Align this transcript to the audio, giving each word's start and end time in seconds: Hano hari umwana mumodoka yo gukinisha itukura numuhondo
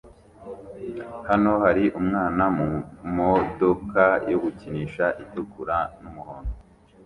Hano 1.29 1.51
hari 1.63 1.85
umwana 1.99 2.43
mumodoka 2.57 4.03
yo 4.31 4.37
gukinisha 4.43 5.05
itukura 5.23 5.77
numuhondo 6.01 6.53